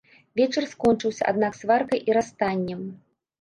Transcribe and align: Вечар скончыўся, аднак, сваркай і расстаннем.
Вечар 0.39 0.65
скончыўся, 0.71 1.27
аднак, 1.33 1.59
сваркай 1.61 2.01
і 2.11 2.17
расстаннем. 2.19 2.81